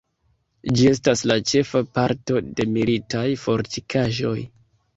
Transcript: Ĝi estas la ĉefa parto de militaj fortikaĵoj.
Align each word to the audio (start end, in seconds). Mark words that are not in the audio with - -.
Ĝi 0.79 0.87
estas 0.91 1.21
la 1.31 1.37
ĉefa 1.51 1.83
parto 1.99 2.43
de 2.61 2.67
militaj 2.79 3.25
fortikaĵoj. 3.45 4.37